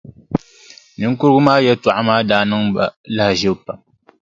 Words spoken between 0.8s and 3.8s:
Niŋkurugu maa yɛltɔɣa maa daa niŋ ba lahaʒibu pam.